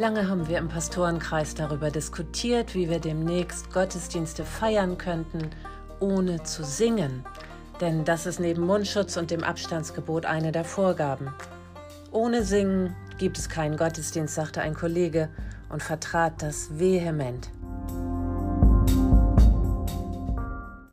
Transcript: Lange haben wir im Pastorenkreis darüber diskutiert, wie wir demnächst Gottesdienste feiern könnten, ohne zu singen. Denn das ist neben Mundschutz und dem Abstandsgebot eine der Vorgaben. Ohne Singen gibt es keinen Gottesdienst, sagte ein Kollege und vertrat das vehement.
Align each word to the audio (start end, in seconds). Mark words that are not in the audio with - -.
Lange 0.00 0.30
haben 0.30 0.48
wir 0.48 0.56
im 0.56 0.68
Pastorenkreis 0.68 1.54
darüber 1.54 1.90
diskutiert, 1.90 2.74
wie 2.74 2.88
wir 2.88 3.00
demnächst 3.00 3.70
Gottesdienste 3.70 4.46
feiern 4.46 4.96
könnten, 4.96 5.50
ohne 6.00 6.42
zu 6.42 6.64
singen. 6.64 7.22
Denn 7.82 8.06
das 8.06 8.24
ist 8.24 8.40
neben 8.40 8.62
Mundschutz 8.62 9.18
und 9.18 9.30
dem 9.30 9.44
Abstandsgebot 9.44 10.24
eine 10.24 10.52
der 10.52 10.64
Vorgaben. 10.64 11.34
Ohne 12.12 12.44
Singen 12.44 12.96
gibt 13.18 13.36
es 13.36 13.50
keinen 13.50 13.76
Gottesdienst, 13.76 14.34
sagte 14.34 14.62
ein 14.62 14.72
Kollege 14.72 15.28
und 15.68 15.82
vertrat 15.82 16.42
das 16.42 16.78
vehement. 16.78 17.50